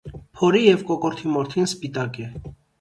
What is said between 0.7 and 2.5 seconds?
կոկորդի մորթին սպիտակ է։